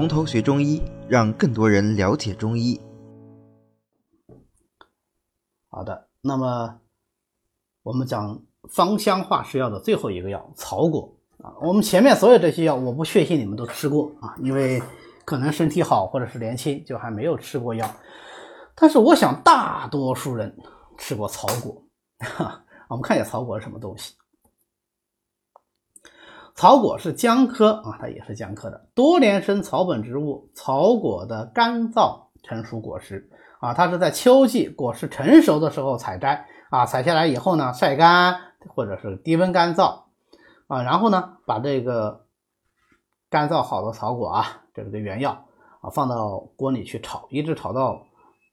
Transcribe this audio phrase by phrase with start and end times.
[0.00, 2.80] 从头学中医，让更多人了解中医。
[5.68, 6.80] 好的，那么
[7.82, 8.40] 我们讲
[8.70, 11.52] 芳香化湿药的最后一个药草果啊。
[11.60, 14.82] 我们前面所有这些药，我不确信你们都吃过啊，因为
[15.26, 17.86] 可能身体好或者是年轻，就还没有吃过药。
[18.74, 20.56] 但是我想大多数人
[20.96, 21.76] 吃过草果。
[22.20, 24.14] 哈，我们看一下草果是什么东西。
[26.60, 30.50] 草果是姜科啊，它也是姜科的多年生草本植物。
[30.54, 38.36] 草果的干燥成熟果实啊，它是在秋季果实成熟的时候采摘啊，采下来以后呢，晒干
[38.74, 40.02] 或者是低温干燥
[40.66, 42.26] 啊，然后呢，把这个
[43.30, 45.46] 干燥好的草果啊，这个原药
[45.80, 48.06] 啊，放到锅里去炒，一直炒到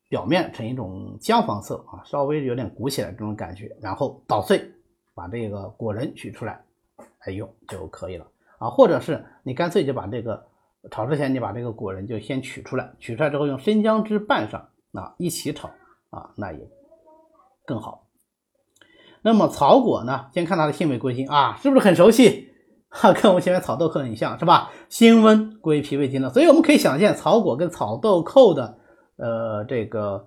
[0.08, 4.72] 表面呈一种姜黄色啊，稍微有点鼓起来这种感觉，然后捣碎，
[5.14, 6.64] 把这个果仁取出来。
[7.28, 8.26] 来用就可以了
[8.60, 10.48] 啊，或者是你干脆就把这个
[10.90, 15.70] 炒之前，你把这个果仁就先取出来，取出来之后用生姜汁拌上啊，一起炒
[16.10, 16.70] 啊，那也
[17.66, 18.08] 更好。
[19.22, 22.48] 那么草果呢，先看它的性味归经啊，是不是很熟悉？
[22.90, 24.72] 哈，跟我们前面草豆蔻很像，是吧？
[24.88, 28.80] 辛温归脾胃经了，所以我们可以想见，草果跟草豆蔻的
[29.18, 30.26] 呃这个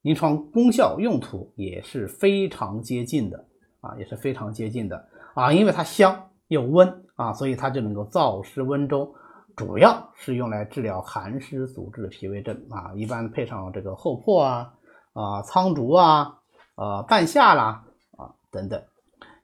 [0.00, 3.44] 临床功效用途也是非常接近的
[3.82, 5.06] 啊，也是非常接近的。
[5.34, 9.12] 啊，因为它香又温啊，所以它就能够燥湿温中，
[9.56, 12.92] 主要是用来治疗寒湿阻滞的脾胃症啊。
[12.96, 14.72] 一般配上这个厚朴啊、
[15.12, 16.38] 啊苍竹啊、
[16.76, 17.84] 呃半夏啦
[18.16, 18.82] 啊等等，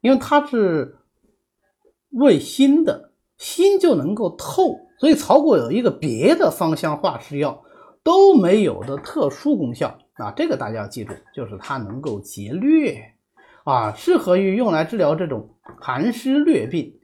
[0.01, 0.97] 因为它是
[2.11, 7.63] 味辛的，辛就能够透，所以草果有一个别的芳香化湿药
[8.03, 10.33] 都没有的特殊功效啊。
[10.33, 12.99] 这个大家要记住，就是它能够节疟。
[13.67, 17.01] 啊，适合于用来治疗这种寒湿疟病。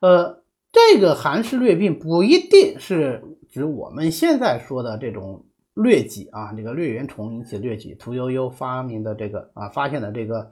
[0.00, 5.44] 呃，这个寒湿疟病不一定是指我们现在说的这种
[5.74, 10.50] 疟疾啊，这个疟原虫引起的疟疾，屠呦呦发明的这个啊，发现的这个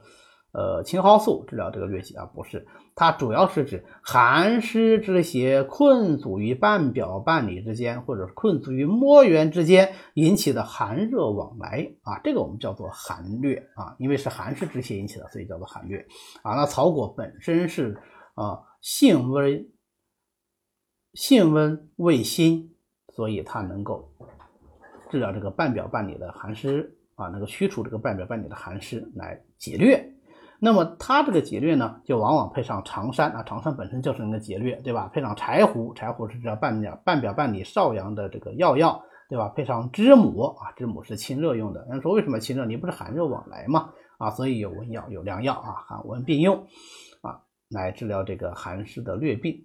[0.51, 2.65] 呃青蒿素治疗这个疟疾啊，不是。
[2.95, 16.03] 它主要是指寒湿之邪困阻于半表半里之间，或者困阻于膜原之间引起的寒热往来啊，这个我们叫做寒疟啊，因为是寒湿之邪引起的，所以叫做寒疟
[16.41, 16.55] 啊。
[16.55, 17.97] 那草果本身是
[18.35, 19.69] 啊性温
[21.13, 22.75] 性温味辛，
[23.13, 24.11] 所以它能够
[25.09, 30.08] 治疗这个半表半里的寒湿啊，能够驱除这个半表半里的寒湿来解疟。
[30.61, 35.09] 那么它这个解疟呢，就往往配上长山啊，长山本身就是那个解疟，对吧？
[35.13, 39.47] 配上柴胡，柴胡是治半表半表半里少阳的这个药药，对吧？
[39.55, 41.87] 配上知母啊，知母是清热用的。
[41.89, 42.65] 人说为什么清热？
[42.65, 43.89] 你不是寒热往来嘛？
[44.17, 46.57] 啊，所以有温药有凉药啊，寒温并用
[47.21, 49.63] 啊，来治疗这个寒湿的疟病。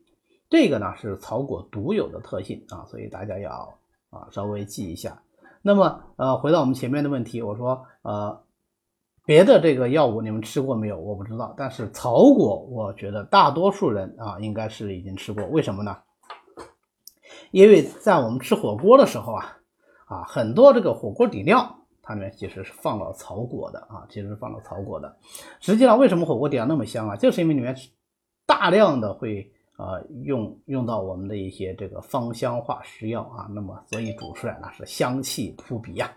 [0.49, 3.50] 这个呢是草果独有的特性啊，所以大家要
[4.10, 5.21] 啊稍微记一下。
[5.60, 8.44] 那么呃，回到我们前面的问题，我说呃。
[9.27, 10.99] 别的这个药物你们吃过没有？
[10.99, 15.43] 我不知道，但是草果，我觉得大多数人啊应该是已经吃过。
[15.47, 15.97] 为什么呢？
[17.51, 19.57] 因为在我们吃火锅的时候啊，
[20.07, 25.17] 啊很多这个火锅底料，它里面其实是放了草果的啊，其实是放了草果的。
[25.59, 27.17] 实际上，为什么火锅底料那么香啊？
[27.17, 27.75] 就是因为里面
[28.45, 36.13] 大量的会呃用用到我们的一些这个芳香化食药啊，那么所以煮出来呢是香气扑鼻呀。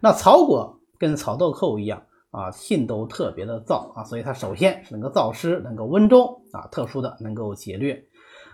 [0.00, 2.02] 那草果跟草豆蔻一样。
[2.30, 8.04] 啊，性都特别的燥啊，所以它首先是能够燥湿，能够温中啊，特殊的能够解疟。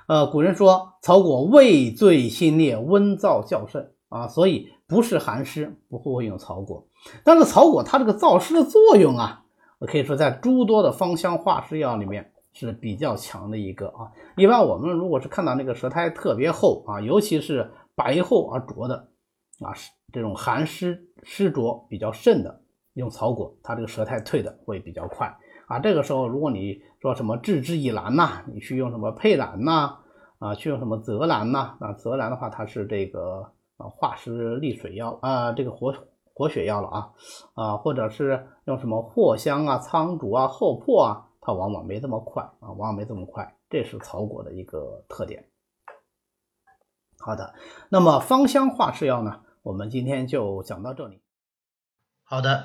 [0.07, 6.87] 呃，古人说草果味最辛烈，温燥较甚啊，所以不是寒湿不会用草果。
[7.25, 9.45] 但是草果它这个燥湿的作用啊，
[9.79, 14.13] 我可以说在诸多的芳香化湿药里面是比较强的一个啊。
[14.37, 19.09] 一般我们如果是看到那个舌苔特别厚啊，尤其是白厚而浊的
[19.61, 19.75] 啊，
[20.13, 22.61] 这种寒湿湿浊比较甚的。
[22.95, 25.37] 用草果，它这个舌苔退的会比较快
[25.67, 25.79] 啊。
[25.79, 29.99] 这个时候，如果你说什么治之以兰呐，你去用什么佩兰呐，
[30.39, 35.93] 啊，去用什么泽兰呐，啊，泽兰的话，它是这个啊化湿利水药啊，这个活
[36.33, 37.13] 活血药了啊，
[37.55, 45.45] 啊，或者是用什么藿香啊、苍术啊、厚朴啊，它往往没这么快啊，往往没这么快，这是草果的一个特点。
[47.19, 47.55] 好的，
[47.89, 51.21] 那么芳香化湿药呢，我们今天就讲到这里。
[52.23, 52.65] 好的。